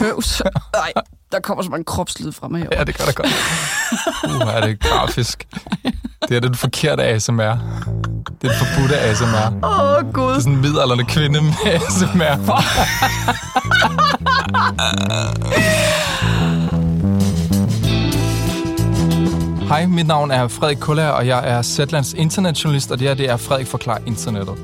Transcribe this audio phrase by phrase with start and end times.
[0.00, 0.42] Bøvs.
[0.74, 0.92] Nej,
[1.32, 2.78] der kommer så mange kropslyd fra mig herovre.
[2.78, 3.28] Ja, det gør der godt.
[4.24, 5.46] Uh, er det grafisk.
[6.28, 7.42] Det er den forkerte ASMR.
[8.42, 9.64] Det er den forbudte ASMR.
[9.66, 10.30] Åh, oh, Det Gud.
[10.32, 12.56] er sådan en midalderne kvinde med ASMR.
[19.68, 23.30] Hej, mit navn er Frederik Kuller, og jeg er Zetlands internetjournalist, og det her det
[23.30, 24.54] er Frederik Forklar Internettet.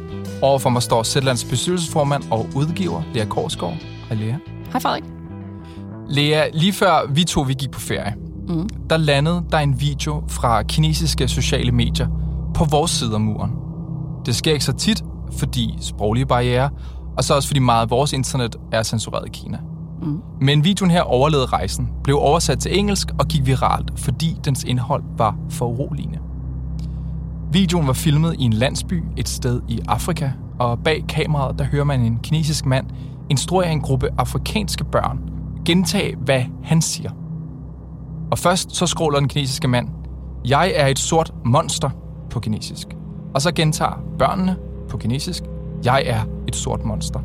[0.43, 3.77] Overfor mig står Zetlands bestyrelsesformand og udgiver, Lea Korsgaard.
[4.09, 4.35] Hej Lea.
[4.73, 5.05] Hej, Frederik.
[6.09, 8.15] Lea, lige før vi to vi gik på ferie,
[8.49, 8.69] Mm.
[8.91, 12.09] der landede der en video fra kinesiske sociale medier
[12.55, 13.51] på vores side af muren.
[14.27, 15.03] Det sker ikke så tit,
[15.39, 16.71] fordi sproglige barriere,
[17.17, 19.59] og så også fordi meget af vores internet er censureret i Kina.
[20.03, 20.21] Mm.
[20.41, 25.03] Men videoen her overlevede rejsen, blev oversat til engelsk og gik viralt, fordi dens indhold
[25.19, 26.19] var for uroligende.
[27.53, 30.31] Videoen var filmet i en landsby et sted i Afrika,
[30.63, 32.87] og bag kameraet der hører man en kinesisk mand
[33.31, 35.21] instruere en gruppe afrikanske børn
[35.65, 37.11] gentage, hvad han siger.
[38.31, 39.89] Og først så skråler den kinesiske mand,
[40.45, 41.91] jeg er et sort monster
[42.31, 42.87] på kinesisk.
[43.35, 44.57] Og så gentager børnene
[44.89, 45.43] på kinesisk,
[45.85, 47.21] jeg er et sort monster.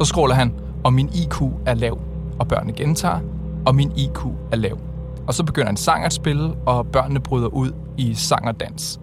[0.00, 1.98] Så skråler han, og min IQ er lav.
[2.38, 3.20] Og børnene gentager,
[3.66, 4.78] og min IQ er lav.
[5.26, 9.00] Og så begynder en sang at spille, og børnene bryder ud i sang og dans.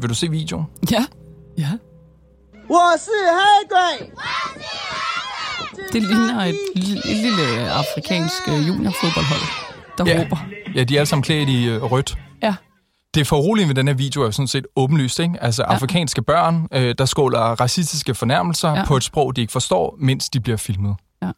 [0.00, 0.64] Vil du se videoen?
[0.90, 1.04] Ja.
[1.58, 1.68] Ja.
[2.69, 4.11] 我是黑鬼，
[5.93, 9.41] Det ligner et lille, et lille afrikansk øh, juniorfodboldhold,
[9.97, 10.21] der Ja.
[10.23, 10.37] råber.
[10.75, 12.17] Ja, de er alle sammen klædt i øh, rødt.
[12.43, 12.55] Ja.
[13.13, 15.43] Det foruroligende ved den her video er jo sådan set åbenlyst, ikke?
[15.43, 15.73] Altså Ja.
[15.73, 18.77] afrikanske børn, øh, der skåler racistiske fornærmelser Ja.
[18.79, 18.85] ja.
[18.85, 20.95] på et sprog, de ikke forstår, mens de bliver filmet.
[21.21, 21.31] Ja.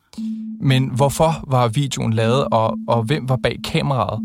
[0.62, 4.20] Men hvorfor var videoen lavet, og, og hvem var bag kameraet?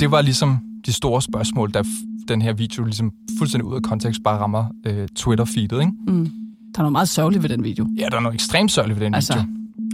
[0.00, 4.23] Det var ligesom de store spørgsmål, f- den her video ligesom fuldstændig ud af kontekst
[4.23, 5.91] bare rammer øh, Twitter-feedet, ikke?
[6.07, 6.25] Mm.
[6.73, 7.87] Der er noget meget sørgeligt ved den video.
[7.97, 9.33] Ja, der er noget ekstremt sørgeligt ved den Altså.
[9.33, 9.47] video.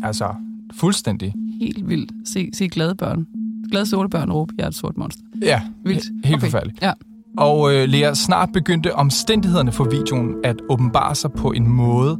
[0.03, 0.27] Altså,
[0.73, 1.33] fuldstændig.
[1.61, 2.11] Helt vildt.
[2.25, 3.27] Se, se glade børn.
[3.71, 5.21] Glade sorte børn råbe, jeg er et sort monster.
[5.41, 6.03] Ja, Vildt.
[6.03, 6.47] he- helt Okay.
[6.47, 6.81] forfærdeligt.
[6.81, 6.91] Ja.
[7.37, 12.17] Og øh, Lea, snart begyndte omstændighederne for videoen at åbenbare sig på en måde,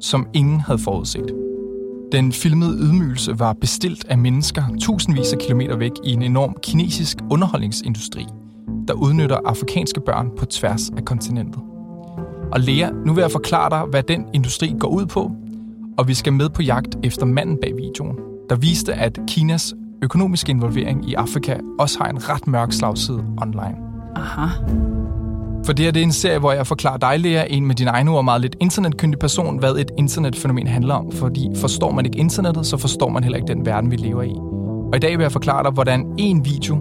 [0.00, 1.26] som ingen havde forudset.
[2.12, 7.16] Den filmede ydmygelse var bestilt af mennesker tusindvis af kilometer væk i en enorm kinesisk
[7.30, 8.26] underholdningsindustri,
[8.88, 11.62] der udnytter afrikanske børn på tværs af kontinentet.
[12.52, 15.32] Og Lea, nu vil jeg forklare dig, hvad den industri går ud på,
[15.98, 18.16] og vi skal med på jagt efter manden bag videoen,
[18.50, 23.76] der viste, at Kinas økonomiske involvering i Afrika også har en ret mørk slagside online.
[24.16, 24.46] Aha.
[25.66, 27.88] For det her det er en serie, hvor jeg forklarer dig, Lea, en med din
[27.88, 31.12] egen ord meget lidt internetkyndig person, hvad et internetfænomen handler om.
[31.12, 34.34] Fordi forstår man ikke internettet, så forstår man heller ikke den verden, vi lever i.
[34.92, 36.78] Og i dag vil jeg forklare dig, hvordan en video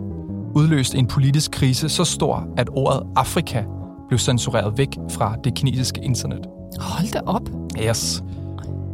[0.55, 3.63] udløste en politisk krise så stor, at ordet Afrika
[4.07, 6.41] blev censureret væk fra det kinesiske internet.
[6.79, 7.49] Hold da op.
[7.87, 8.23] Yes.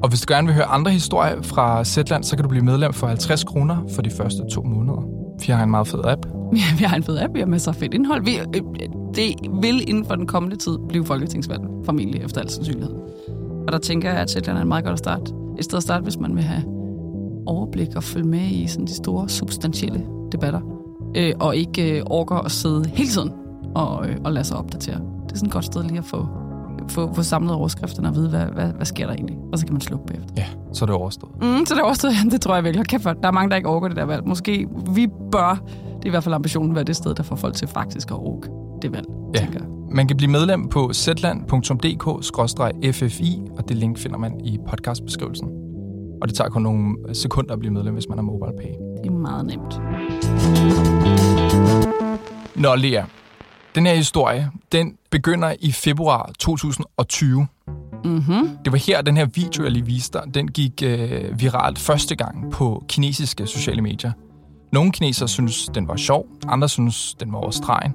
[0.03, 2.94] Og hvis du gerne vil høre andre historier fra Zetland, så kan du blive medlem
[2.94, 5.03] for 50 kroner for de første to måneder.
[5.47, 6.25] Vi har en meget fed app.
[6.56, 8.25] Ja, vi har en fed app, vi har masser af fedt indhold.
[8.25, 12.95] Vi, øh, det vil inden for den kommende tid blive folketingsvalg, formentlig efter al sandsynlighed.
[13.67, 15.33] Og der tænker jeg, at Zetland er en meget godt at starte.
[15.59, 16.63] Et sted at starte, hvis man vil have
[17.45, 20.59] overblik og følge med i sådan de store, substantielle debatter.
[21.17, 23.31] Øh, og ikke øh, orker at sidde hele tiden
[23.75, 24.95] og, øh, og lade sig opdatere.
[24.95, 26.28] Det er sådan et godt sted lige at få,
[26.88, 29.38] få, få samlet overskrifterne og vide, hvad, hvad, hvad sker der egentlig.
[29.51, 30.33] Og så kan man slukke bagefter.
[30.38, 31.31] Ja, så er det overstået.
[31.41, 32.88] Mm, så det er overstået, det tror jeg virkelig.
[32.88, 34.28] Kæft, der er mange, der ikke overgår det der valg.
[34.28, 37.55] Måske vi bør, det er i hvert fald ambitionen, være det sted, der får folk
[37.55, 39.06] til faktisk at orke det valg,
[39.36, 39.40] Ja.
[39.40, 39.68] tænker jeg.
[39.92, 40.94] Man kan blive medlem på
[42.02, 42.42] zland.dk-ffi,
[43.58, 45.47] og det link finder man i podcastbeskrivelsen.
[46.22, 48.72] Og det tager kun nogle sekunder at blive medlem, hvis man har MobilePay.
[49.03, 49.81] Det er meget nemt.
[52.56, 53.03] Nå, Lea.
[53.75, 57.47] Den her historie, den begynder i februar 2020.
[58.06, 58.50] Mm-hmm.
[58.66, 62.16] Det var her, den her video, jeg lige viste dig, den gik øh, viralt første
[62.16, 64.12] gang på kinesiske sociale medier.
[64.72, 67.94] Nogle kinesere synes, den var sjov, andre synes, den var over stregen.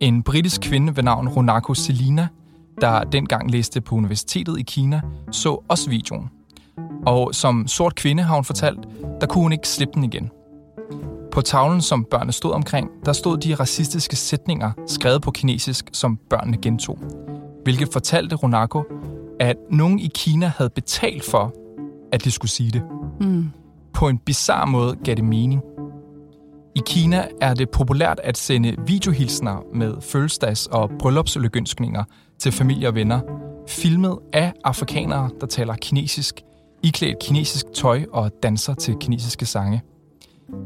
[0.00, 2.28] En britisk kvinde ved navn Ronako Selina,
[2.80, 6.30] der dengang læste på universitetet i Kina, så også videoen.
[7.06, 8.78] Og som sort kvinde har hun fortalt,
[9.20, 10.30] der kunne hun ikke slippe den igen.
[11.32, 16.18] På tavlen, som børnene stod omkring, der stod de racistiske sætninger skrevet på kinesisk, som
[16.30, 16.98] børnene gentog.
[17.62, 18.84] Hvilket fortalte Ronako,
[19.40, 21.52] at nogen i Kina havde betalt for,
[22.12, 22.82] at de skulle sige det.
[23.20, 23.50] Mm.
[23.92, 25.62] På en bizarre måde gav det mening.
[26.76, 32.04] I Kina er det populært at sende videohilsner med fødselsdags- og bryllupslykønskninger
[32.38, 33.20] til familie og venner,
[33.68, 36.42] filmet af afrikanere, der taler kinesisk,
[36.82, 39.82] iklædt kinesisk tøj og danser til kinesiske sange.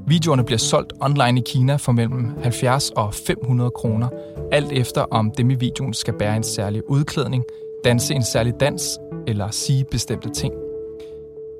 [0.07, 4.09] Videoerne bliver solgt online i Kina for mellem 70 og 500 kroner,
[4.53, 7.45] alt efter om dem i videoen skal bære en særlig udklædning,
[7.85, 10.55] danse en særlig dans eller sige bestemte ting.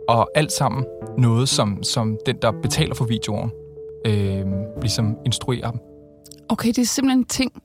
[0.09, 0.85] Og alt sammen
[1.19, 3.51] noget, som, som den, der betaler for videoen,
[4.07, 4.47] øh,
[4.83, 5.81] ligesom instruerer dem.
[6.49, 7.63] Okay, det er simpelthen en ting.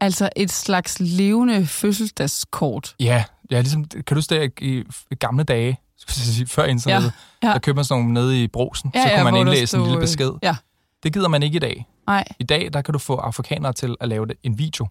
[0.00, 2.94] Altså et slags levende fødselsdagskort.
[3.00, 4.84] Ja, ja ligesom, kan du huske det i
[5.18, 5.78] gamle dage,
[6.08, 7.52] sige, før internettet, Ja, ja.
[7.52, 9.66] der købte man sådan nogle nede i brosen, Ja, så kunne ja, man indlæse en
[9.66, 10.30] stod, lille øh, besked.
[10.42, 10.56] Ja,
[11.02, 11.86] Det gider man ikke i dag.
[12.06, 12.24] nej.
[12.38, 14.86] I dag, der kan du få afrikanere til at lave det, en video.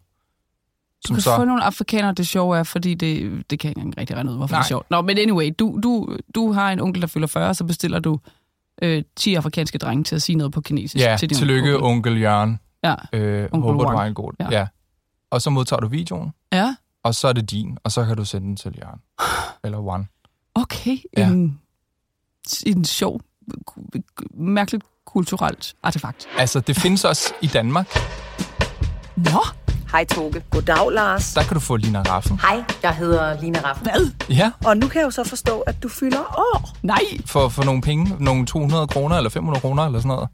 [1.07, 1.35] Du kan så...
[1.35, 4.31] få nogle afrikanere, det sjove er, fordi det, det kan jeg ikke engang rigtig regne
[4.31, 4.59] ud, hvorfor Nej.
[4.61, 4.89] det er sjovt.
[4.91, 8.19] Nå, men anyway, du, du, du har en onkel, der fylder 40, så bestiller du
[8.81, 11.05] øh, 10 afrikanske drenge til at sige noget på kinesisk.
[11.05, 11.85] Ja, til din tillykke, onkel.
[11.85, 12.59] onkel Jørgen.
[12.83, 12.95] Ja.
[13.13, 14.31] Øh, Onkel håber, du har en god.
[14.39, 14.45] Ja.
[14.51, 14.57] Ja.
[14.59, 14.67] ja.
[15.31, 18.25] Og så modtager du videoen, ja, og så er det din, og så kan du
[18.25, 18.99] sende den til Jørgen.
[19.63, 20.05] Eller One.
[20.55, 20.97] okay.
[21.17, 21.27] Ja.
[21.27, 21.59] En,
[22.65, 23.21] en sjov,
[24.33, 26.27] mærkeligt kulturelt artefakt.
[26.37, 27.87] Altså, det findes også i Danmark.
[29.15, 29.41] Nå,
[29.91, 30.41] Hej Toge.
[30.49, 31.33] Goddag, Lars.
[31.33, 32.39] Der kan du få Lina Raffen.
[32.41, 33.87] Hej, jeg hedder Lina Raffen.
[33.91, 34.11] hvad?
[34.29, 36.69] Ja, Og nu kan jeg jo så forstå, at du fylder år.
[36.83, 40.29] Nej, for, for nogle penge, nogle 200 kroner eller 500 kroner eller sådan noget.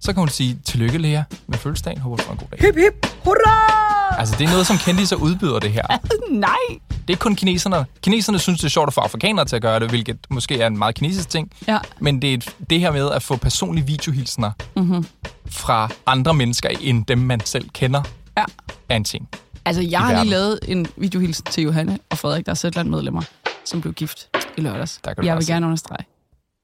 [0.00, 2.00] Så kan hun sige, tillykke Lea med fødselsdagen.
[2.00, 2.58] Håber du får en god dag.
[2.60, 4.18] Hip hip, hurra!
[4.18, 5.82] Altså, det er noget, som kendte udbyder det her.
[6.30, 6.48] nej.
[6.88, 7.86] Det er ikke kun kineserne.
[8.02, 10.66] Kineserne synes, det er sjovt at få afrikanere til at gøre det, hvilket måske er
[10.66, 11.50] en meget kinesisk ting.
[11.68, 11.78] Ja.
[12.00, 14.84] Men det er et- det her med at få personlige videohilsener Mhm.
[14.86, 15.06] mm-hmm.
[15.50, 18.02] fra andre mennesker, end dem, man selv kender,
[18.36, 18.44] Ja.
[18.92, 19.28] Er en ting.
[19.64, 23.22] Altså, jeg har lige lavet en videohilsen til Johanne og Frederik, der er Zetland-medlemmer,
[23.64, 25.00] som blev gift i lørdags.
[25.04, 25.52] Der kan du Jeg vil se.
[25.52, 26.04] gerne understrege.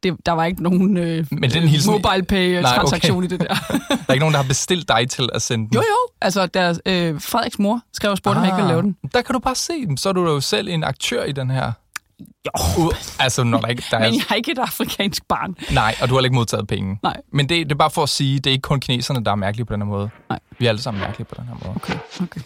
[0.02, 3.26] Det, der var ikke nogen øh, Men den hilsen- Nej, mobile-pay-transaktion okay.
[3.26, 3.46] i det der.
[3.88, 5.75] Der er ikke nogen, der har bestilt dig til at sende den.
[5.75, 6.12] jo, jo.
[6.20, 8.96] Altså, der, øh, Frederiks mor skrev og spurgte, om jeg ikke ville lave den.
[9.14, 9.96] Der kan du bare se dem.
[9.96, 11.72] Så er du jo selv en aktør i den her.
[12.20, 12.85] Jo.
[12.85, 14.05] Uh, altså, når der ikke, der er...
[14.05, 15.56] Jeg er ikke et afrikansk barn.
[15.70, 16.99] Nej, og du har ikke modtaget penge.
[17.03, 17.17] Nej.
[17.32, 19.35] Men det, det er bare for at sige, det er ikke kun kineserne, der er
[19.35, 20.11] mærkelige på den her måde.
[20.29, 20.38] Nej.
[20.59, 21.76] Vi er alle sammen mærkelige på den her måde.
[21.76, 22.41] Okay, okay.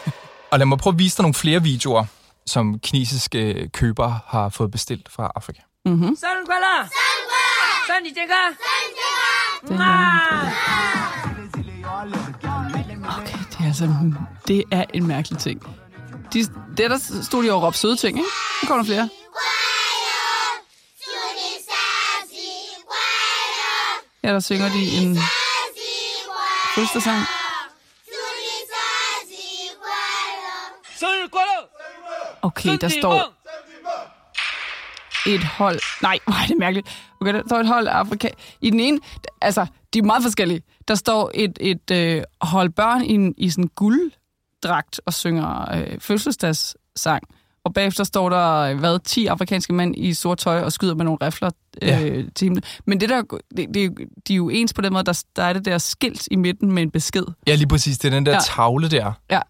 [0.50, 2.04] og lad mig prøve at vise dig nogle flere videoer,
[2.46, 5.60] som kinesiske øh, købere har fået bestilt fra Afrika.
[5.84, 6.16] Mm-hmm.
[13.18, 14.12] Okay, det er altså...
[14.48, 15.62] Det er en mærkelig ting.
[16.36, 16.44] De,
[16.76, 18.28] der, der stod de og råbte søde ting, ikke?
[18.62, 19.08] Nu kommer der flere.
[24.22, 25.18] Ja, der synger de en
[26.74, 27.18] fødselsdagssang.
[32.42, 33.32] Okay, der står
[35.26, 35.80] et hold...
[36.02, 36.88] Nej, hvor er det mærkeligt.
[37.20, 38.28] Okay, der står et hold Afrika...
[38.60, 39.00] I den ene...
[39.40, 40.62] Altså, de er meget forskellige.
[40.88, 44.10] Der står et, et øh, hold børn i, i sådan guld
[44.62, 47.22] gulddragt og synger øh, fødselsdagssang.
[47.64, 51.04] Og bagefter står der, øh, hvad, 10 afrikanske mænd i sort tøj og skyder med
[51.04, 51.50] nogle rifler
[51.82, 52.22] øh, Ja.
[52.34, 52.62] til himlen.
[52.86, 53.22] Men det der,
[53.56, 53.92] det, det,
[54.28, 56.72] de er jo ens på den måde, der, der er det der skilt i midten
[56.72, 57.24] med en besked.
[57.46, 57.98] Ja, lige præcis.
[57.98, 58.36] Det er den der Ja.
[58.36, 58.40] ja.
[58.56, 59.12] tavle der.
[59.30, 59.40] Ja.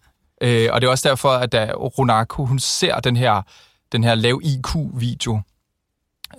[0.41, 3.41] Øh, og det er også derfor, at da Ronako, hun ser den her,
[3.91, 5.41] den her lav IQ-video,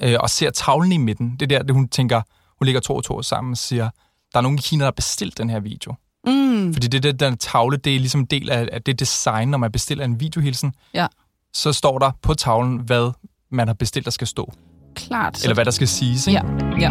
[0.02, 2.22] øh, og ser tavlen i midten, det er der, det hun tænker,
[2.58, 3.90] hun ligger to og to sammen og siger,
[4.32, 5.94] der er nogen i Kina, der har bestilt den her video.
[6.26, 6.72] Mm.
[6.74, 9.58] Fordi det, det, den tavle, det er ligesom en del af, af det design, når
[9.58, 10.72] man bestiller en videohilsen.
[10.94, 11.06] Ja.
[11.52, 13.10] Så står der på tavlen, hvad
[13.50, 14.52] man har bestilt, der skal stå.
[14.94, 15.42] Klart.
[15.42, 16.26] Eller hvad der skal siges.
[16.26, 16.40] Ikke?
[16.80, 16.90] Ja,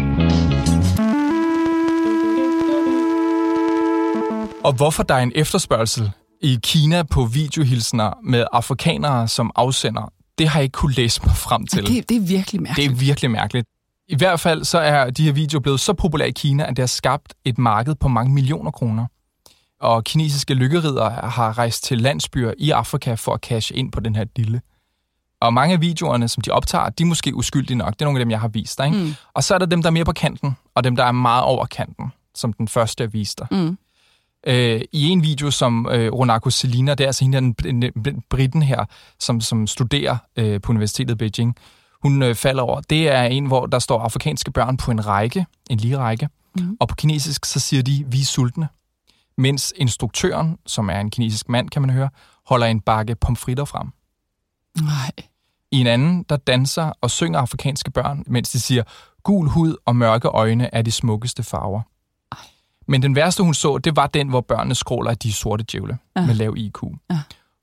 [4.64, 6.10] Og hvorfor der er en efterspørgsel
[6.42, 11.36] i Kina på videohilsener med afrikanere som afsender, det har jeg ikke kunne læse mig
[11.36, 11.86] frem til.
[11.86, 12.92] Det, det er virkelig Det mærkeligt.
[12.92, 13.66] er virkelig mærkeligt.
[14.08, 16.78] I hvert fald så er de her videoer blevet så populære i Kina, at det
[16.78, 19.06] har skabt et marked på mange millioner kroner.
[19.80, 24.16] Og kinesiske lykkerider har rejst til landsbyer i Afrika for at cashe ind på den
[24.16, 24.60] her dille.
[25.40, 27.92] Og mange af videoerne, som de optager, de er måske uskyldige nok.
[27.92, 28.86] Det er nogle af dem, jeg har vist dig.
[28.86, 28.98] Ikke?
[28.98, 29.14] Mm.
[29.34, 31.44] Og så er der dem, der er mere på kanten, og dem, der er meget
[31.44, 33.58] over kanten, som den første, jeg viste dig.
[33.58, 33.78] Mm.
[34.46, 38.62] Øh, I en video, som øh, Ronako Selina, det er altså hende, den, den britten
[38.62, 38.84] her,
[39.18, 41.56] som, som studerer øh, på Universitetet i Beijing,
[42.02, 42.80] hun øh, falder over.
[42.80, 46.76] Det er en, hvor der står afrikanske børn på en række, en lige række, mm.
[46.80, 48.68] og på kinesisk så siger de, vi er sultne.
[49.38, 52.10] Mens instruktøren, som er en kinesisk mand, kan man høre,
[52.46, 53.88] holder en bakke pomfritter frem.
[54.84, 55.10] Nej.
[55.70, 58.82] I en anden, der danser og synger afrikanske børn, mens de siger,
[59.22, 61.82] gul hud og mørke øjne er de smukkeste farver.
[62.90, 65.98] Men den værste, hun så, det var den, hvor børnene skråler af de sorte djævle
[66.16, 66.26] Ja.
[66.26, 66.82] med lav IQ.
[67.10, 67.20] Ja.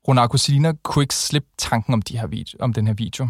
[0.08, 3.28] Ronako Selina kunne ikke slippe tanken om, de her video, om den her video.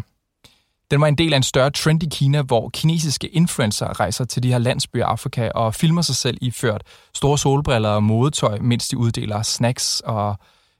[0.91, 4.43] Den var en del af en større trend i Kina, hvor kinesiske influencer rejser til
[4.43, 6.81] de her landsbyer i Afrika og filmer sig selv iført
[7.13, 10.37] store solbriller og modetøj, mens de uddeler snacks og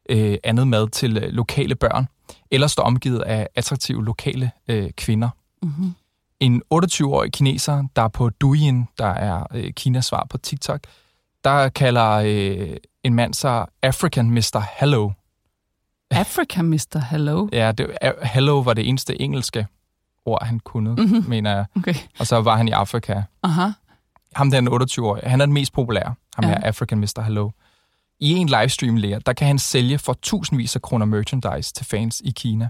[0.09, 2.07] øh, andet mad til øh, lokale børn,
[2.51, 5.29] eller står omgivet af attraktive lokale øh, kvinder.
[5.61, 5.95] Mm-hmm.
[6.39, 10.79] En 28-årig kineser, der er på Douyin, der er øh, Kinas svar på TikTok,
[11.43, 14.63] der kalder øh, en mand sig African Mr.
[14.79, 15.11] Hello.
[16.11, 16.99] Africa, Mr.
[17.09, 17.47] Hello.
[17.51, 19.67] Ja, det, uh, hello var det eneste engelske
[20.27, 21.25] ord, han kunne, mm-hmm.
[21.27, 21.65] mener jeg.
[21.75, 21.95] Okay.
[22.19, 23.21] Og så var han i Afrika.
[23.43, 23.69] Aha.
[24.35, 25.19] Ham der er 28 år.
[25.23, 26.15] Han er den mest populære.
[26.35, 26.47] Ham Ja.
[26.49, 27.21] her, African Mr.
[27.21, 27.49] Hello.
[28.19, 32.21] I en livestream lærer, der kan han sælge for tusindvis af kroner merchandise til fans
[32.25, 32.69] i Kina.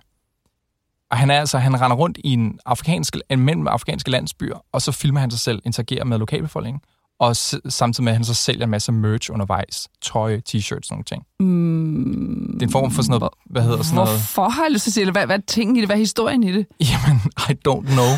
[1.12, 4.82] Og han er altså, han render rundt i en afrikansk, en mellem afrikanske landsbyer, og
[4.82, 6.82] så filmer han sig selv interagere med lokalbefolkningen,
[7.20, 7.36] og
[7.70, 9.88] samtidig med, at han så sælger en masse merch undervejs.
[10.02, 11.24] Tøj, t-shirts, sådan nogle ting.
[11.40, 14.10] Mm, Det er en form for sådan noget, hvad hedder sådan noget?
[14.10, 15.14] Hvorfor har jeg lyst til at sige det?
[15.14, 15.88] Hvad, hvad er tingen i det?
[15.88, 16.66] Hvad er historien i det?
[16.92, 18.12] Jamen, I don't know.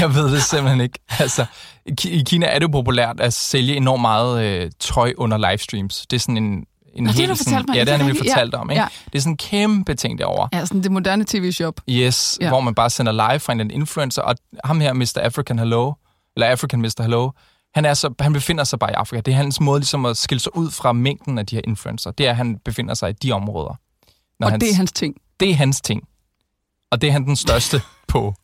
[0.00, 0.98] Jeg ved det simpelthen ikke.
[1.18, 1.46] Altså,
[1.86, 5.50] i Ki- i Kina er det jo populært at sælge enormt meget øh, tøj under
[5.50, 6.06] livestreams.
[6.10, 6.44] Det er sådan en...
[6.44, 7.74] en Nå, det har hel du fortalt mig.
[7.74, 8.58] Ja, det har jeg nemlig fortalt Ja.
[8.60, 8.70] om.
[8.70, 8.82] Ikke?
[8.82, 8.88] Ja.
[9.12, 10.48] Det er sådan en kæmpe ting derovre.
[10.52, 11.80] Ja, sådan det moderne tv-shop.
[11.90, 12.48] Yes, Ja.
[12.48, 15.12] hvor man bare sender live fra en influencer, og ham her, Mr.
[15.16, 15.92] African Hello,
[16.36, 17.02] eller African Mr.
[17.02, 17.30] Hello,
[17.74, 19.20] han, er så, han befinder sig bare i Afrika.
[19.20, 22.10] Det er hans måde ligesom at skille sig ud fra mængden af de her influencer.
[22.10, 23.74] Det er, at han befinder sig i de områder.
[24.40, 25.16] Når Og hans, det er hans ting.
[25.40, 26.08] det er hans ting.
[26.90, 28.34] Og det er han den største på.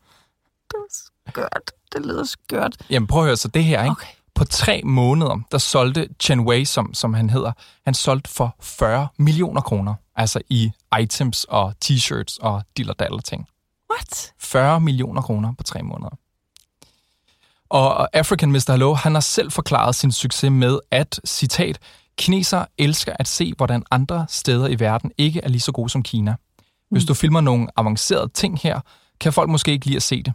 [1.29, 1.71] Skørt.
[1.93, 2.77] Det lyder skørt.
[2.91, 3.91] Jamen prøv at høre så det her, ikke?
[3.91, 4.07] Okay.
[4.35, 7.53] På tre måneder, der solgte Chen Wei, som, som han hedder,
[7.85, 9.95] han solgte for 40 millioner kroner.
[10.17, 13.47] Altså i items og t-shirts og dillerdaller ting.
[13.93, 14.33] What?
[14.39, 16.11] 40 millioner kroner på tre måneder.
[17.71, 18.71] Og African Mr.
[18.71, 21.79] Hello, han har selv forklaret sin succes med, at, citat,
[22.19, 26.03] kinesere elsker at se, hvordan andre steder i verden ikke er lige så gode som
[26.03, 26.35] Kina.
[26.91, 28.81] Hvis du filmer nogle avancerede ting her,
[29.21, 30.33] kan folk måske ikke lide at se det.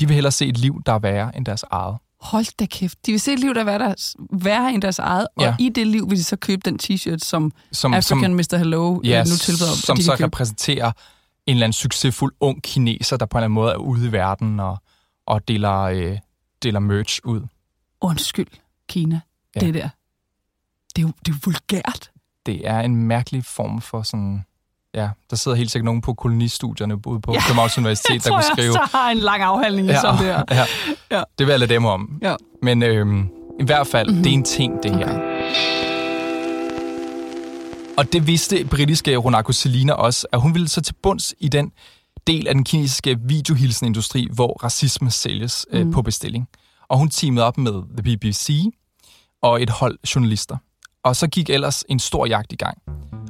[0.00, 1.96] De vil hellere se et liv, der er værre end deres eget.
[2.20, 3.06] Hold da kæft.
[3.06, 5.44] De vil se et liv, der er værre, deres, værre end deres eget, ja.
[5.44, 5.50] Ja.
[5.50, 8.58] og i det liv vil de så købe den t-shirt, som Som, African som, Mr.
[8.58, 10.92] Hello ja, øh, nu tilbyder, som de så repræsenterer en
[11.46, 14.60] eller anden succesfuld ung kineser, der på en eller anden måde er ude i verden
[14.60, 14.76] og,
[15.26, 16.18] og deler, øh,
[16.62, 17.40] deler merch ud.
[18.00, 18.46] Undskyld,
[18.88, 19.20] Kina.
[19.56, 19.60] Ja.
[19.60, 19.88] Det der.
[20.96, 22.10] Det er, jo, det er jo vulgært.
[22.46, 24.44] det er en mærkelig form for sådan...
[24.94, 27.40] Ja, der sidder helt sikkert nogen på kolonistudierne ude på ja.
[27.46, 28.72] Københavns Universitet, der kunne skrive...
[28.72, 30.00] jeg har en lang afhandling ja.
[30.00, 30.42] som det her.
[30.50, 30.64] ja.
[31.10, 31.22] Ja.
[31.38, 32.18] Det vil jeg lade dem om.
[32.22, 32.34] Ja.
[32.62, 33.28] Men øhm,
[33.60, 34.22] i hvert fald, mm-hmm.
[34.22, 35.08] det er en ting, det her.
[37.96, 41.72] Og det vidste britiske Ronako Selina også, at hun ville så til bunds i den
[42.26, 46.48] del af den kinesiske videohilsenindustri, hvor racisme sælges øh, på bestilling.
[46.88, 48.64] Og hun teamede op med The BBC
[49.42, 50.56] og et hold journalister.
[51.04, 52.78] Og så gik ellers en stor jagt i gang.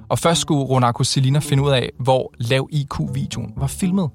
[0.08, 4.10] Og først skulle Ronako Selina finde ud af, hvor lav IQ-videoen var filmet.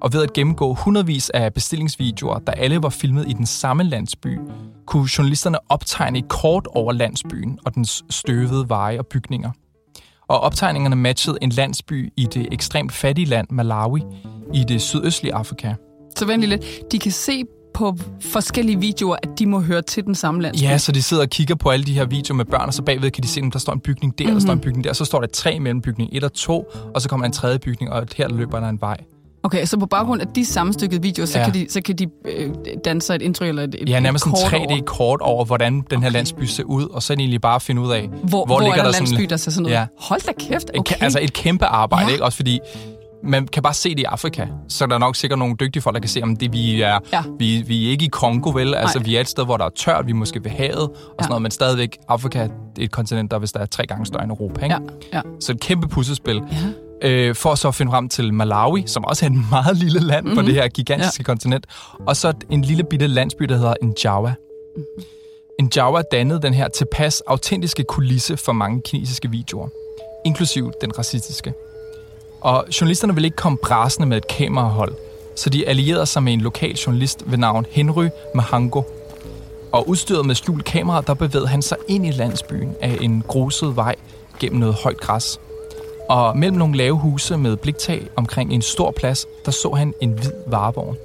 [0.00, 4.38] Og ved at gennemgå hundredvis af bestillingsvideoer, der alle var filmet i den samme landsby,
[4.86, 9.50] kunne journalisterne optegne et kort over landsbyen og dens støvede veje og bygninger.
[10.28, 14.00] Og optegningerne matchede en landsby i det ekstremt fattige land Malawi
[14.54, 15.74] i det sydøstlige Afrika.
[16.16, 16.92] Så vent lidt.
[16.92, 17.44] De kan se
[17.74, 20.64] på forskellige videoer, at de må høre til den samme landsby.
[20.64, 22.82] Ja, så de sidder og kigger på alle de her videoer med børn, og så
[22.82, 24.34] bagved kan de se, at der står en bygning der, mm-hmm.
[24.34, 27.02] der står en bygning der, så står der tre mellem bygning et og to, og
[27.02, 28.96] så kommer en tredje bygning, og her løber der en vej.
[29.42, 31.44] Okay, så på baggrund af de sammenstykkede videoer, så, Ja.
[31.44, 32.50] kan de, så kan de øh,
[32.84, 35.84] danne sig et indtryk eller et, et Ja, nærmest et sådan kort 3D-kort over, hvordan
[35.90, 38.60] den her landsby ser ud, og så egentlig bare finde ud af, Hvor, hvor, hvor
[38.60, 39.76] ligger er der, sådan- landsby, der ser sådan noget?
[39.76, 39.86] Ja.
[39.98, 40.78] Hold da kæft, okay.
[40.78, 40.94] okay.
[41.00, 42.12] Altså et kæmpe arbejde, Ja.
[42.12, 42.24] ikke?
[42.24, 42.60] Også fordi
[43.24, 44.46] man kan bare se det i Afrika.
[44.68, 46.98] Så er der nok sikkert nogle dygtige folk, der kan se, om det vi er,
[47.12, 47.22] Ja.
[47.38, 48.74] vi, vi er ikke i Kongo, vel?
[48.74, 49.04] Altså, Nej.
[49.04, 51.22] vi er et sted, hvor der er tørt, vi er måske ved havet, og sådan
[51.22, 51.28] Ja.
[51.28, 54.32] noget, men stadigvæk, Afrika er et kontinent, der hvis der er tre gange større end
[54.32, 54.76] Europa, ikke?
[55.12, 55.22] Ja, ja.
[55.40, 56.36] Så et kæmpe puslespil.
[56.52, 56.56] Ja.
[57.02, 60.24] Øh, for så at finde frem til Malawi, som også er et meget lille land
[60.24, 60.36] mm-hmm.
[60.36, 61.24] på det her gigantiske ja.
[61.24, 61.66] kontinent.
[62.06, 64.34] Og så en lille bitte landsby, der hedder Njawa.
[64.76, 65.04] Mm-hmm.
[65.62, 69.68] Njawa dannede den her tilpas autentiske kulisse for mange kinesiske videoer,
[70.24, 71.52] inklusiv den racistiske.
[72.40, 74.94] Og journalisterne ville ikke komme brasende med et kamerahold,
[75.36, 78.82] så de allierede sig med en lokal journalist ved navn Henry Mahango.
[79.72, 83.76] Og udstyret med skjult kamera, der bevægede han sig ind i landsbyen af en gruset
[83.76, 83.94] vej
[84.40, 85.40] gennem noget højt græs.
[86.08, 90.12] Og mellem nogle lave huse med bliktag omkring en stor plads, der så han en
[90.12, 90.96] hvid varevogn.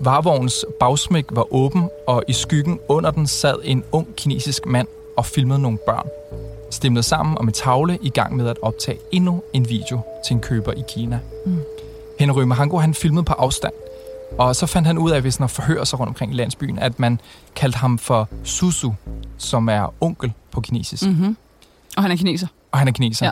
[0.00, 5.26] Varevognens bagsmæk var åben, og i skyggen under den sad en ung kinesisk mand og
[5.26, 6.08] filmede nogle børn.
[6.70, 10.40] Stemlet sammen om en tavle i gang med at optage endnu en video til en
[10.40, 11.20] køber i Kina.
[11.46, 11.58] Mm.
[12.18, 13.72] Henry Mahango han filmede på afstand,
[14.38, 17.00] og så fandt han ud af, hvis han forhører sig rundt omkring i landsbyen, at
[17.00, 17.20] man
[17.56, 18.92] kaldte ham for Susu,
[19.38, 21.02] som er onkel på kinesisk.
[21.06, 21.08] Mm.
[21.08, 21.36] Mm-hmm.
[21.96, 22.46] Og han er kineser.
[22.72, 23.26] Og han er kineser.
[23.26, 23.30] Ja.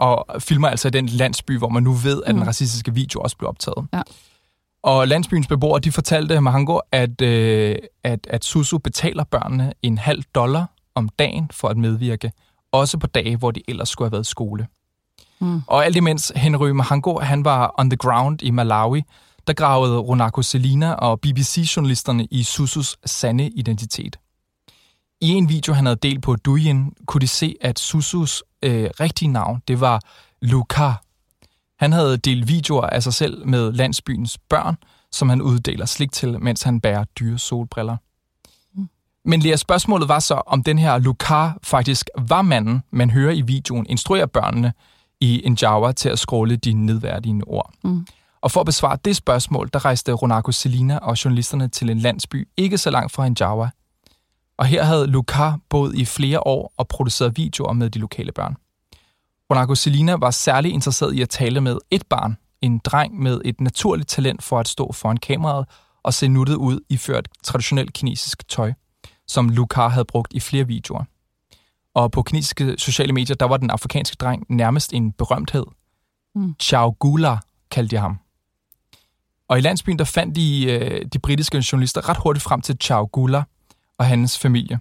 [0.00, 3.36] Og filmer altså i den landsby, hvor man nu ved, at den racistiske video også
[3.36, 3.78] blev optaget.
[3.78, 3.88] Mm.
[3.92, 4.02] Ja.
[4.82, 10.22] Og landsbyens beboere, de fortalte Mahango, at, øh, at, at Susu betaler børnene en halv
[10.34, 12.32] dollar om dagen for at medvirke,
[12.72, 14.66] også på dage, hvor de ellers skulle have været i skole.
[15.40, 15.62] Mm.
[15.66, 19.02] Og alt imens Henry Mahango, han var on the ground i Malawi,
[19.46, 24.18] der gravede Ronako Selina og BBC-journalisterne i Susus sande identitet.
[25.20, 29.28] I en video, han havde delt på Douyin, kunne de se, at Susus øh, rigtige
[29.28, 30.00] navn, det var
[30.42, 30.92] Luka.
[31.78, 34.76] Han havde delt videoer af sig selv med landsbyens børn,
[35.12, 37.96] som han uddeler slik til, mens han bærer dyre solbriller.
[39.24, 43.40] Men Lea, spørgsmålet var så, om den her Lukar faktisk var manden, man hører i
[43.40, 44.72] videoen, instruerer børnene
[45.20, 47.72] i Njawa til at scrolle de nedværdigende ord.
[47.84, 48.06] Mm.
[48.40, 52.48] Og for at besvare det spørgsmål, der rejste Ronako Selina og journalisterne til en landsby
[52.56, 53.70] ikke så langt fra Njawa.
[54.60, 58.56] Og her havde Lukar boet i flere år og produceret videoer med de lokale børn.
[59.50, 63.60] Ronako Selina var særlig interesseret i at tale med et barn, en dreng med et
[63.60, 65.66] naturligt talent for at stå foran kameraet
[66.02, 68.72] og se nuttet ud i ført traditionelt kinesisk tøj,
[69.26, 71.04] som Lukar havde brugt i flere videoer.
[71.94, 75.64] Og på kinesiske sociale medier, der var den afrikanske dreng nærmest en berømthed.
[76.34, 76.54] Mm.
[76.60, 77.38] Chao Gula
[77.70, 78.18] kaldte de ham.
[79.48, 83.08] Og i landsbyen, der fandt de, øh, de britiske journalister ret hurtigt frem til Chao
[83.12, 83.42] Gula
[84.00, 84.80] og hans familie.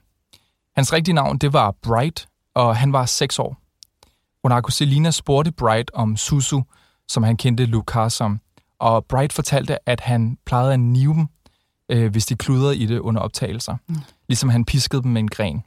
[0.75, 3.57] Hans rigtige navn, det var Bright, og han var 6 år.
[4.43, 6.61] Ronako Selina spurgte Bright om Susu,
[7.07, 8.39] som han kendte Lukas som,
[8.79, 11.27] og Bright fortalte, at han plejede at nive dem,
[11.89, 13.95] øh, hvis de kludrede i det under optagelser, mm.
[14.27, 15.63] ligesom han piskede dem med en gren.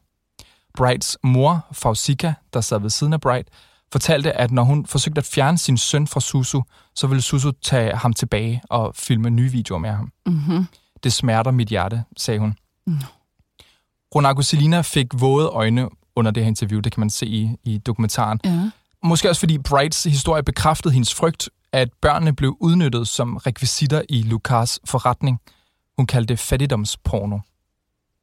[0.77, 3.49] Brights mor, Fausika, der sad ved siden af Bright,
[3.93, 6.63] fortalte, at når hun forsøgte at fjerne sin søn fra Susu,
[6.95, 10.13] så ville Susu tage ham tilbage og filme nye videoer med ham.
[10.27, 10.67] Mm-hmm.
[11.03, 12.55] Det smerter mit hjerte, sagde hun.
[12.87, 12.99] Mm.
[14.15, 17.79] Ronako Selina fik våde øjne under det her interview, det kan man se i, i
[17.79, 18.41] dokumentaren.
[18.45, 18.71] Ja.
[19.05, 24.23] Måske også fordi Brights historie bekræftede hendes frygt, at børnene blev udnyttet som rekvisitter i
[24.23, 25.41] Lukas forretning.
[25.97, 27.39] Hun kaldte det fattigdomsporno.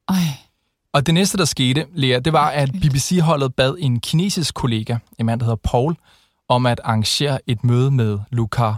[0.10, 0.15] Ej.
[0.93, 5.25] Og det næste, der skete, Lea, det var, at BBC-holdet bad en kinesisk kollega, en
[5.25, 5.96] mand, der hedder Paul,
[6.48, 8.74] om at arrangere et møde med Luca.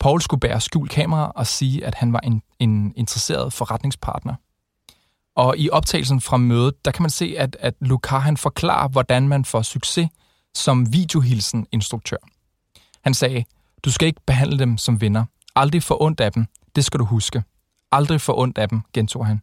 [0.00, 4.34] Paul skulle bære skjult kamera og sige, at han var en, en interesseret forretningspartner.
[5.38, 9.28] Og i optagelsen fra mødet, der kan man se, at, at Luca han forklarer, hvordan
[9.28, 10.08] man får succes
[10.54, 12.16] som videohilsen-instruktør.
[13.00, 13.44] Han sagde,
[13.84, 15.24] du skal ikke behandle dem som venner.
[15.56, 16.46] Aldrig få ondt af dem.
[16.76, 17.42] Det skal du huske.
[17.92, 19.42] Aldrig få ondt af dem, gentog han.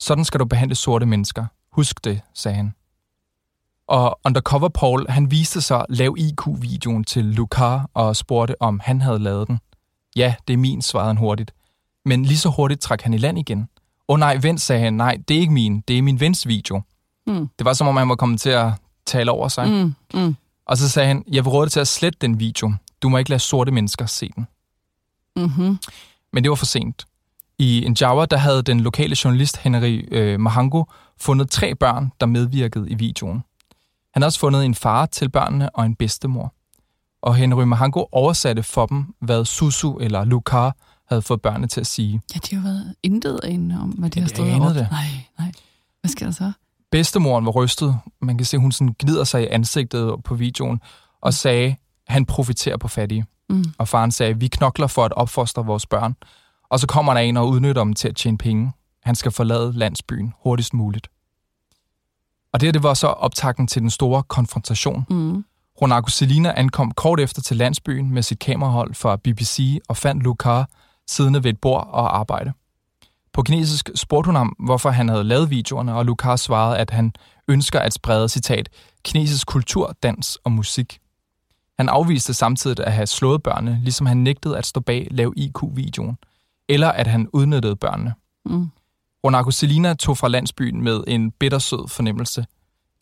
[0.00, 1.46] Sådan skal du behandle sorte mennesker.
[1.72, 2.74] Husk det, sagde han.
[3.86, 9.18] Og Undercover Paul, han viste sig lav IQ-videoen til Luca og spurgte, om han havde
[9.18, 9.58] lavet den.
[10.16, 11.54] Ja, det er min, svarede han hurtigt.
[12.04, 13.68] Men lige så hurtigt trak han i land igen.
[14.08, 14.94] Åh oh, nej, vent, sagde han.
[14.94, 15.80] Nej, det er ikke min.
[15.88, 16.82] Det er min vens video.
[17.26, 17.48] Mm.
[17.58, 18.72] Det var som om han var kommet til at
[19.06, 19.70] tale over sig.
[19.70, 19.94] Mm.
[20.20, 20.36] Mm.
[20.66, 22.72] Og så sagde han, jeg vil råde dig til at slette den video.
[23.02, 24.46] Du må ikke lade sorte mennesker se den.
[25.36, 25.78] Mm-hmm.
[26.32, 27.06] Men det var for sent.
[27.58, 30.84] I Njawa, der havde den lokale journalist Henry øh, Mahango
[31.20, 33.44] fundet tre børn, der medvirkede i videoen.
[34.12, 36.54] Han har også fundet en far til børnene og en bedstemor.
[37.22, 40.76] Og Henry Mahango oversatte for dem, hvad Susu eller Lukar
[41.14, 42.20] havde fået børnene til at sige.
[42.34, 44.88] Ja, de har været intet inde om, hvad de ja, har stået og det.
[44.90, 45.06] Nej,
[45.38, 45.52] nej.
[46.00, 46.52] Hvad sker der så?
[46.90, 47.98] Bedstemoren var rystet.
[48.20, 50.80] Man kan se, hun sådan gnider sig i ansigtet på videoen
[51.20, 51.32] og mm.
[51.32, 53.24] sagde, han profiterer på fattige.
[53.50, 53.64] Mm.
[53.78, 56.16] Og faren sagde, vi knokler for at opfostre vores børn.
[56.70, 58.72] Og så kommer der en og udnytter dem til at tjene penge.
[59.02, 61.08] Han skal forlade landsbyen hurtigst muligt.
[62.52, 65.04] Og det her, det var så optakten til den store konfrontation.
[65.10, 65.44] Mm.
[65.82, 70.70] Ronako Selina ankom kort efter til landsbyen med sit kamerahold fra BBC og fandt Lucar
[71.08, 72.52] siddende ved et bord og arbejde.
[73.32, 77.12] På kinesisk spurgte hun ham, hvorfor han havde lavet videoerne, og Lucar svarede, at han
[77.48, 78.68] ønsker at sprede, citat,
[79.04, 80.98] kinesisk kultur, dans og musik.
[81.78, 86.18] Han afviste samtidig at have slået børnene, ligesom han nægtede at stå bag lav IQ-videoen–
[86.68, 88.14] eller at han udnyttede børnene.
[88.44, 88.70] Mm.
[89.24, 92.46] Ronako Selina tog fra landsbyen med en bittersød fornemmelse.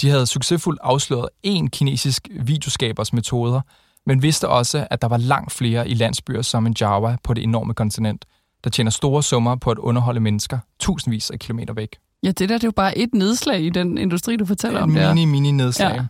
[0.01, 3.61] De havde succesfuldt afsløret én kinesisk videoskabers metoder,
[4.07, 7.45] men vidste også, at der var langt flere i landsbyer som en Java på det
[7.45, 8.25] enorme kontinent,
[8.65, 11.97] der tjener store summer på at underholde mennesker tusindvis af kilometer væk.
[12.23, 14.83] Ja, det der det er jo bare et nedslag i den industri, du fortæller ja,
[14.83, 14.91] om.
[14.91, 15.95] Mini, mini nedslag.
[15.95, 16.05] Ja.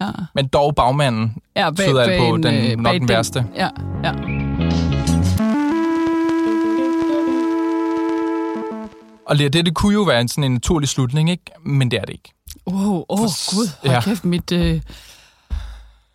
[0.00, 0.10] Ja.
[0.34, 3.46] Men dog bagmanden ja, bag, bag på en, den, nok den værste.
[3.54, 3.68] Ja,
[4.04, 4.12] ja.
[9.26, 11.44] Og det, det kunne jo være en, sådan en naturlig slutning, ikke?
[11.62, 12.32] men det er det ikke.
[12.66, 14.00] Åh, oh, oh, gud, hold ja.
[14.00, 14.80] kæft, mit øh,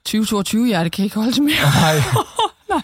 [0.09, 1.55] 2022-hjerte kan ikke holde til mere.
[1.81, 1.95] Nej.
[2.69, 2.81] Nej.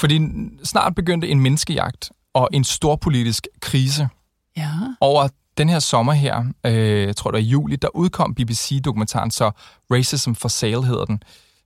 [0.00, 0.20] Fordi
[0.64, 4.08] snart begyndte en menneskejagt og en storpolitisk krise
[4.56, 4.70] ja.
[5.00, 9.30] over den her sommer her, øh, jeg tror det var i juli, der udkom BBC-dokumentaren,
[9.30, 9.50] så
[9.90, 11.22] Racism for Sale hedder den,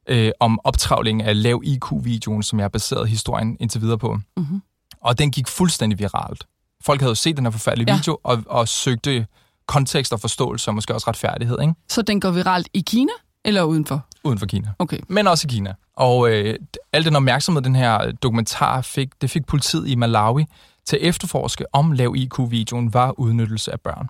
[0.08, 4.18] øh, om optravling af lav IQ-videoen, som jeg har baseret historien indtil videre på.
[4.36, 4.62] Mm-hmm.
[5.00, 6.46] Og den gik fuldstændig viralt
[6.82, 7.96] folk havde jo set den her forfærdelige ja.
[7.96, 9.26] video, og, og søgte
[9.66, 11.58] kontekst og forståelse, og måske også retfærdighed.
[11.60, 11.74] Ikke?
[11.88, 13.12] Så den går viralt i Kina,
[13.44, 14.06] eller udenfor?
[14.24, 14.72] Uden for Kina.
[14.78, 14.98] Okay.
[15.08, 15.74] Men også i Kina.
[15.96, 16.58] Og øh,
[16.92, 20.44] al den opmærksomhed, den her dokumentar fik, det fik politiet i Malawi
[20.84, 24.08] til at efterforske, om lav IQ-videoen var udnyttelse af børn.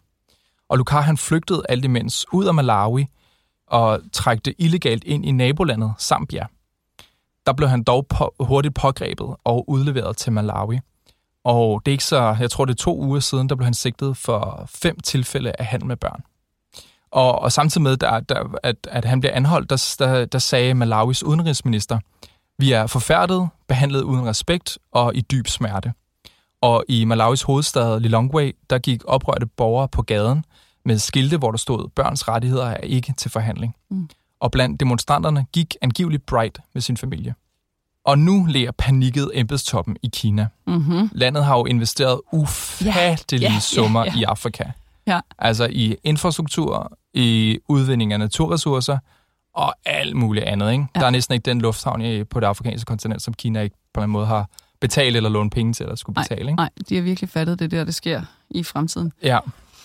[0.69, 3.07] Og Lukar han flygtede alt imens ud af Malawi
[3.67, 6.47] og trækte illegalt ind i nabolandet Zambia.
[7.47, 10.79] der blev han dog på, hurtigt pågrebet og udleveret til Malawi.
[11.45, 13.75] Og det er ikke så, jeg tror det er to uger siden, der blev han
[13.75, 16.23] sigtet for fem tilfælde af handel med børn.
[17.13, 20.75] Og, og samtidig med, der, der, at, at han bliver anholdt, der, der, der sagde
[20.75, 21.99] Malawis udenrigsminister,
[22.59, 25.93] vi er forfærdet, behandlet uden respekt og i dyb smerte.
[26.63, 30.45] Og i Malawis hovedstad Lilongwe, der gik oprørte borgere på gaden
[30.85, 33.75] med skilte, hvor der stod, børns rettigheder er ikke til forhandling.
[33.91, 34.09] Mm.
[34.41, 37.35] Og blandt demonstranterne gik angiveligt Bright med sin familie.
[38.05, 40.49] Og nu lærer panikket embedstoppen i Kina.
[40.67, 41.11] Mm-hmm.
[41.13, 44.13] Landet har jo investeret ufattelige Ja, ja, summer ja.
[44.17, 44.65] i Afrika.
[45.07, 45.21] Ja.
[45.39, 48.99] Altså i infrastruktur, i udvinding af naturressourcer
[49.55, 50.73] og alt muligt andet.
[50.73, 50.87] Ikke?
[50.95, 51.01] Ja.
[51.01, 54.03] Der er næsten ikke den lufthavn i- på det afrikanske kontinent, som Kina ikke på
[54.03, 54.49] en måde har
[54.81, 56.41] betalt eller lånt penge til, eller skulle Nej, betale.
[56.51, 56.55] Ikke?
[56.57, 59.13] Nej, de har virkelig fattet det der, det sker i fremtiden.
[59.23, 59.39] Ja.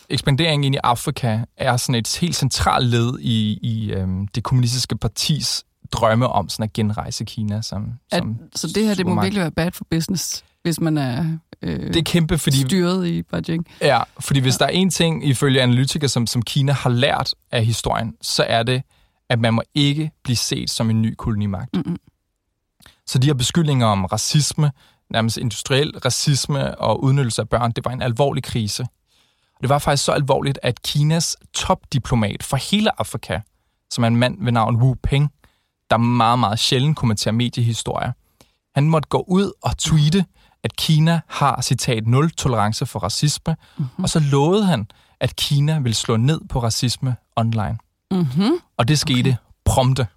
[0.10, 4.98] Ekspanderingen ind i Afrika er sådan et helt centralt led i, i øhm, det kommunistiske
[4.98, 9.22] partis drømme om sådan at genrejse Kina som, At, som så det her, det må
[9.22, 13.22] virkelig være bad for business, hvis man er øh, Det er kæmpe, fordi styret i
[13.22, 13.68] Beijing.
[13.82, 17.66] Ja, fordi hvis der er en ting, ifølge analytikere, som, som Kina har lært af
[17.66, 18.84] historien, så er det,
[19.30, 21.76] at man må ikke blive set som en ny kolonimagt.
[21.76, 21.98] Mm-mm.
[23.08, 24.72] Så de her beskyldninger om racisme,
[25.10, 28.84] nærmest industriel racisme og udnyttelse af børn, det var en alvorlig krise.
[29.56, 33.40] Og det var faktisk så alvorligt, at Kinas topdiplomat for hele Afrika,
[33.90, 35.30] som er en mand ved navn Wu Peng,
[35.90, 38.12] der meget, meget sjældent kommenterer mediehistorier,
[38.76, 40.26] han måtte gå ud og tweete,
[40.66, 44.04] at Kina har, citat, nul tolerance for racisme, mm-hmm.
[44.04, 44.88] og så lovede han,
[45.20, 47.78] at Kina vil slå ned på racisme online.
[48.12, 48.52] Mm-hmm.
[48.78, 49.36] Og det skete okay.
[49.66, 50.08] prompte.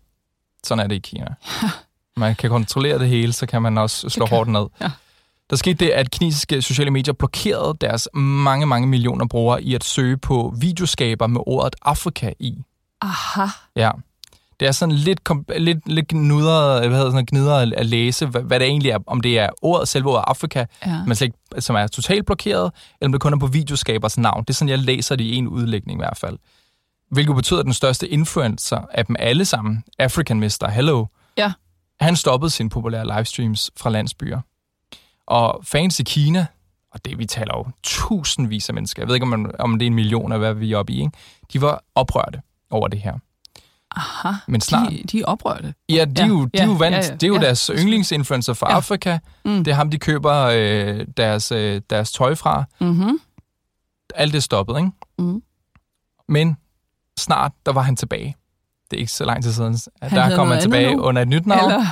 [0.65, 1.35] Sådan er det i Kina.
[2.17, 4.67] Man kan kontrollere det hele, så kan man også slå kan- hårdt ned.
[4.81, 4.91] ja.
[5.51, 9.85] Der skete det, at kinesiske sociale medier blokerede deres mange, mange millioner brugere i at
[9.85, 12.63] søge på videoskaber med ordet Afrika i.
[13.01, 13.47] Aha.
[13.77, 13.91] Ja.
[14.61, 15.21] Det er sådan lidt,
[15.59, 18.99] lidt, lidt gnudret, hvad hedder sådan, gnidret at- at læse, hvad, hvad det egentlig er,
[19.07, 21.05] om det er ordet, selve ordet Afrika, Ja.
[21.07, 24.44] men slet ikke, som er totalt blokeret, eller om det kun er på videoskabers navn.
[24.44, 26.38] Det er sådan, jeg læser det i en udlægning i hvert fald.
[27.11, 30.68] Hvilket betyder, at den største influencer af dem alle sammen, African Mr.
[30.71, 31.53] Hello, Ja.
[32.01, 34.40] han stoppede sine populære livestreams fra landsbyer.
[35.27, 36.47] Og fans i Kina,
[36.94, 39.87] og det vi taler jo tusindvis af mennesker, jeg ved ikke, om, man, om det
[39.87, 41.12] er en million, eller hvad vi er oppe i, ikke?
[41.53, 42.40] de var oprørte
[42.71, 43.14] over det her.
[43.96, 44.33] Aha.
[44.48, 45.74] Men snart, De, de er oprørte.
[45.88, 46.94] Ja, de er Ja, jo, de er jo vant.
[46.96, 47.40] ja, ja, det er jo ja.
[47.40, 48.77] deres yndlingsinfluencer fra Ja.
[48.77, 49.18] Afrika.
[49.44, 49.64] Mm.
[49.64, 52.64] Det er ham, de køber øh, deres, øh, deres tøj fra.
[52.81, 53.20] Mm-hmm.
[54.14, 54.90] Alt det stoppet, ikke?
[55.18, 55.42] Mm.
[56.29, 56.57] Men
[57.18, 58.37] snart, der var han tilbage.
[58.90, 59.79] Det er ikke så lang tid siden.
[60.03, 61.03] Han der kom han tilbage nu?
[61.03, 61.70] under et nyt navn.
[61.72, 61.87] Eller...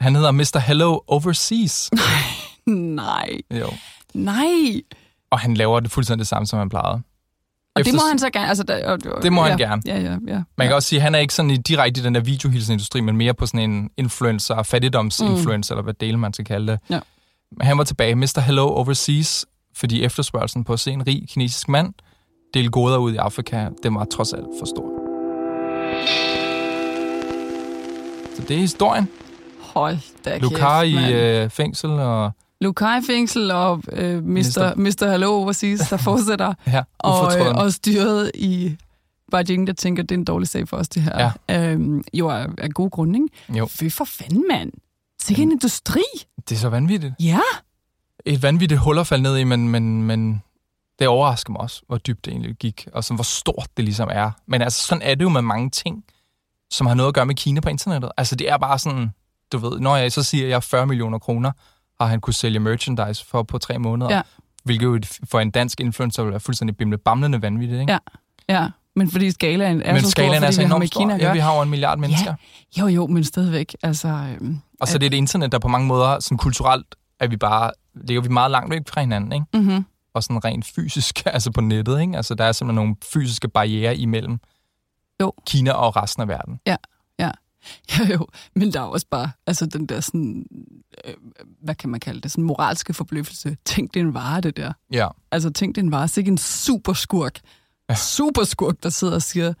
[0.00, 0.58] Han hedder Mr.
[0.58, 1.90] Hello Overseas.
[2.66, 3.28] Nej.
[3.50, 3.66] jo.
[4.14, 4.46] Nej.
[5.30, 7.02] Og han laver det fuldstændig det samme, som han plejede.
[7.76, 8.48] Og det Efter- må han så gerne.
[8.48, 9.82] Altså, der, og, og, Det må ja, han gerne.
[9.86, 10.42] Ja, ja, ja.
[10.58, 13.00] Man kan også sige, at han er ikke sådan i, direkte i den der videohilsenindustri,
[13.00, 15.78] men mere på sådan en influencer, fattigdomsinfluencer, mm.
[15.78, 16.80] eller hvad dele man skal kalde det.
[16.90, 17.00] Ja.
[17.60, 18.40] Han var tilbage, Mr.
[18.40, 21.94] Hello Overseas, fordi efterspørgselen på at se en rig kinesisk mand
[22.54, 24.88] dele goder ud i Afrika, det var trods alt for stor.
[28.36, 29.08] Så det er historien.
[29.60, 34.74] Hold da Lucar kæft, i øh, fængsel, og Lukai fængsel og øh, Mr.
[34.76, 35.10] Mr.
[35.10, 36.54] Hello Overseas, der fortsætter.
[36.66, 38.76] ja, og, øh, og styret i
[39.30, 41.32] Beijing, der tænker, det er en dårlig sag for os, det her.
[41.48, 41.70] Ja.
[41.70, 43.58] Øhm, jo, af, af god grund, ikke?
[43.58, 44.72] Jo, Fy for fanden, mand.
[45.20, 46.02] Sikke en industri.
[46.48, 47.14] det er så vanvittigt.
[47.20, 47.40] Ja.
[48.24, 50.42] Et vanvittigt hul at falde ned i, men, men, men
[50.98, 54.08] det overrasker mig også, hvor dybt det egentlig gik, og sådan, hvor stort det ligesom
[54.12, 54.30] er.
[54.46, 56.04] Men altså, sådan er det jo med mange ting,
[56.70, 58.10] som har noget at gøre med Kina på internettet.
[58.16, 59.10] Altså, det er bare sådan,
[59.52, 61.52] du ved, når jeg så siger, at jeg har 40 millioner kroner,
[62.00, 64.14] har han kunne sælge merchandise for på tre måneder.
[64.14, 64.22] Ja.
[64.64, 67.92] Hvilket jo for en dansk influencer vil være fuldstændig bimle bamlende vanvittigt, ikke?
[67.92, 67.98] Ja.
[68.48, 71.00] Ja, men fordi skalaen er men så stor, skalaen er fordi så vi enormt stor.
[71.00, 72.34] Kina at Ja, vi har jo en milliard mennesker.
[72.78, 73.74] Jo, jo, men stadigvæk.
[73.82, 77.26] Altså, øhm, Og så det er et internet, der på mange måder, sådan kulturelt, er
[77.26, 79.46] vi bare, ligger vi meget langt væk fra hinanden, ikke?
[79.54, 79.84] mm-hmm.
[80.14, 82.16] og sådan rent fysisk, altså på nettet, ikke?
[82.16, 84.38] Altså, der er simpelthen nogle fysiske barriere imellem
[85.20, 85.32] Jo.
[85.46, 86.60] Kina og resten af verden.
[87.98, 90.46] Jo, jo, men der er også bare altså den der sådan,
[91.04, 91.14] øh,
[91.62, 93.56] hvad kan man kalde det, sådan moralske forbløffelse.
[93.64, 94.72] Tænk, det er en vare, det der.
[94.92, 95.08] Ja.
[95.30, 96.08] Altså, tænk, det er en vare.
[96.08, 97.40] Sikke en superskurk.
[97.90, 97.94] Ja.
[97.94, 99.52] Superskurk, der sidder og siger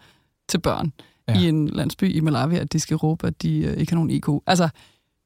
[0.48, 0.92] til børn
[1.28, 1.32] Ja.
[1.34, 1.40] ja.
[1.40, 4.10] i en landsby i Malawi, at de skal råbe, at de øh, ikke har nogen
[4.10, 4.28] IQ.
[4.46, 4.68] Altså,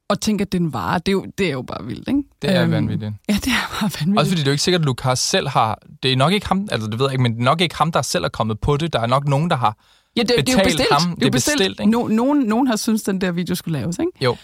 [0.09, 2.09] og tænk, at det er en vare, det er jo, det er jo bare vildt,
[2.09, 2.23] ikke?
[2.43, 3.13] Det er Øhm, vanvittigt.
[3.29, 4.19] Ja, det er bare vanvittigt.
[4.19, 5.79] Også fordi det er jo ikke sikkert, at Lukas selv har...
[6.03, 7.75] Det er nok ikke ham, altså det ved jeg ikke, men det er nok ikke
[7.77, 8.93] ham, der selv er kommet på det.
[8.93, 9.77] Der er nok nogen, der har...
[10.17, 10.93] ja, det, det er jo bestilt.
[10.93, 11.17] ham.
[11.17, 11.59] Det er bestilt.
[11.59, 11.91] bestilt, ikke?
[11.91, 14.13] No, nogen, nogen har syntes, den der video skulle laves, ikke?
[14.25, 14.37] Jo.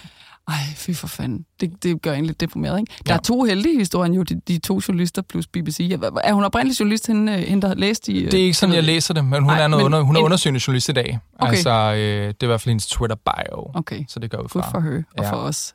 [0.48, 1.44] Ej, fy for fanden.
[1.60, 2.92] Det, det gør en lidt deprimeret, ikke?
[3.06, 3.18] Der Ja.
[3.18, 5.90] er to heldige i historien jo, de, de to journalister plus BBC.
[6.24, 8.18] Er hun oprindelig journalist, hende, øh, hende der har læst i...
[8.24, 10.00] øh, Det er ikke sådan, jeg læser det, men hun Nej, er, noget men under,
[10.06, 11.18] hun er en- undersøgende journalist i dag.
[11.38, 11.52] Okay.
[11.52, 11.98] Altså, øh,
[12.28, 13.70] det er i hvert fald hendes Twitter-bio.
[13.74, 14.70] Okay, Så det går ud good fra.
[14.70, 15.30] for her og Ja.
[15.32, 15.74] for os.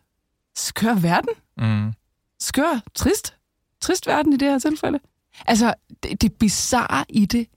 [0.57, 1.29] Skør verden.
[1.57, 1.93] Mm.
[2.39, 3.33] Skør, trist.
[3.81, 4.99] Trist verden i det her tilfælde.
[5.47, 5.73] Altså,
[6.03, 7.47] det, det bizarre i det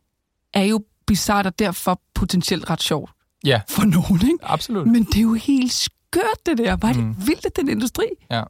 [0.54, 3.10] er jo bizart og derfor potentielt ret sjovt
[3.44, 4.38] Ja, for nogen, ikke?
[4.42, 4.86] absolut.
[4.86, 6.76] Men det er jo helt skørt, det der.
[6.76, 7.26] Var det Mm.
[7.26, 8.04] vildt, at den industri?
[8.30, 8.42] Ja.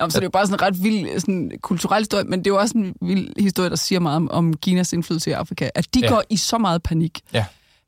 [0.00, 2.46] Jamen, så det er jo bare sådan en ret vild sådan, kulturel historie, men det
[2.46, 5.70] er jo også en vild historie, der siger meget om, om Kinas indflydelse i Afrika.
[5.74, 6.08] At de Ja.
[6.08, 7.44] går i så meget panik, Ja.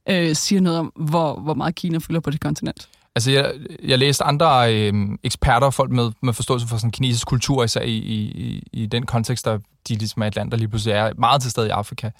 [0.08, 2.88] øh, siger noget om, hvor, hvor meget Kina fylder på det kontinent.
[3.14, 3.52] Altså, jeg,
[3.84, 7.96] jeg læste andre øh, eksperter, folk med, med forståelse for sådan kinesisk kultur, især i,
[7.96, 11.42] i, i den kontekst, der de ligesom er et land, der lige pludselig er meget
[11.42, 12.10] til stede i Afrika,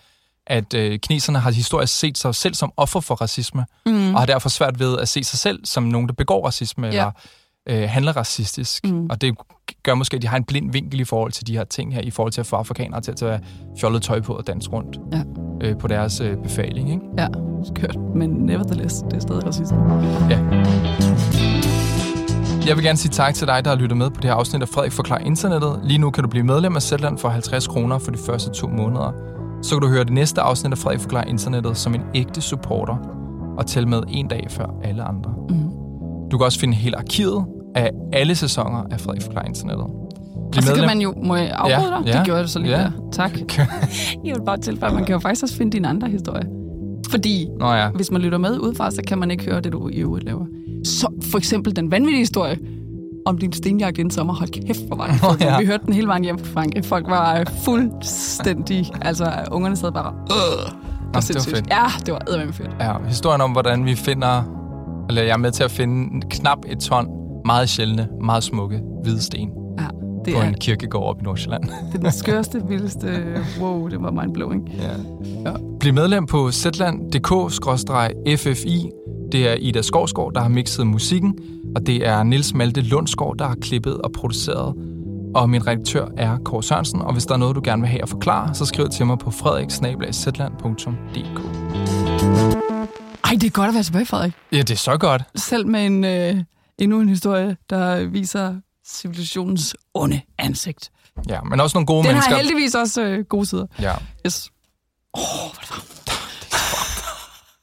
[0.51, 4.15] at øh, kineserne har historisk set sig selv som offer for racisme, mm.
[4.15, 6.93] og har derfor svært ved at se sig selv som nogen, der begår racisme, Ja.
[6.93, 7.11] eller
[7.69, 8.85] øh, handler racistisk.
[8.87, 9.07] Mm.
[9.11, 9.35] Og det
[9.83, 12.01] gør måske, at de har en blind vinkel i forhold til de her ting her,
[12.01, 13.41] i forhold til at få afrikanere til at tage
[13.81, 15.23] fjollet tøj på og danse rundt Ja.
[15.69, 16.91] øh, på deres øh, befaling.
[16.91, 17.03] Ikke?
[17.19, 17.27] Ja,
[17.77, 17.97] skørt.
[18.17, 19.79] Men nevertheless, det er stadig racisme.
[20.31, 20.39] Ja.
[22.67, 24.63] Jeg vil gerne sige tak til dig, der har lyttet med på det her afsnit
[24.63, 25.81] af Frederik Forklarer Internettet.
[25.85, 28.69] Lige nu kan du blive medlem af Zetland for 50 kroner for de første to
[28.69, 29.13] måneder.
[29.63, 32.97] Så kan du høre det næste afsnit af Frederik Forklarer Internettet som en ægte supporter
[33.59, 35.35] og tælle med en dag før alle andre.
[35.49, 35.71] Mm.
[36.31, 37.45] Du kan også finde hele arkivet
[37.75, 39.87] af alle sæsoner af Frederik Forklarer Internettet.
[40.53, 41.15] Bliv Og så kan man jo...
[41.25, 42.07] Må jeg afbryde Ja, dig?
[42.07, 42.83] ja, Det gjorde jeg så lige ja.
[42.83, 42.91] der.
[43.13, 43.39] Tak.
[44.25, 46.45] Jeg vil bare tilføje, man kan jo faktisk også finde dine andre historier.
[47.11, 49.89] Fordi Nå ja, hvis man lytter med udefra, så kan man ikke høre det, du
[49.89, 50.45] i øvrigt laver.
[50.85, 52.59] Så for eksempel den vanvittige historie
[53.27, 54.35] om din stenjagt i en sommer.
[54.35, 55.41] Hold kæft, hvor var det fedt.
[55.41, 55.59] ja.
[55.61, 56.85] Vi hørte den hele vejen hjem fra Frankrig.
[56.85, 58.87] Folk var øh, fuldstændig...
[59.03, 60.13] Altså, ungerne sad bare...
[60.31, 60.73] Øh,
[61.29, 61.67] det var fedt.
[61.71, 62.71] Ja, det var eddermame fedt.
[62.81, 64.43] ja, historien om, hvordan vi finder,
[65.09, 67.09] eller jeg er med til at finde knap et ton
[67.45, 69.87] meget sjældne, meget smukke hvide sten Ja,
[70.25, 71.63] det på er, en kirkegård op i Nordsjælland.
[71.65, 73.25] det er den skørste, vildeste...
[73.61, 74.69] Wow, det var mindblowing.
[74.79, 74.91] Ja.
[75.51, 75.57] Ja.
[75.81, 76.51] Bliv medlem på
[77.51, 78.91] zland.dk-ffi.
[79.33, 81.39] Det er Ida Skovsgaard, der har mixet musikken,
[81.77, 84.75] og det er Nils Malte Lundsgaard, der har klippet og produceret.
[85.35, 88.03] Og min redaktør er Kåre Sørensen, og hvis der er noget, du gerne vil have
[88.03, 91.41] at forklare, så skriv til mig på frederikssnablag.zland.dk.
[93.25, 94.33] Ej, det er godt at være tilbage, Frederik.
[94.53, 95.23] Ja, det er så godt.
[95.37, 96.37] Selv med en, øh,
[96.79, 98.55] endnu en historie, der viser
[98.87, 100.91] civilisationens onde ansigt.
[101.29, 102.35] Ja, men også nogle gode Den mennesker.
[102.35, 103.67] har heldigvis også øh, gode sider.
[103.81, 103.95] Ja,
[104.27, 104.51] Yes.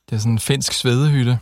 [0.10, 1.40] det er sådan en finsk svedehytte.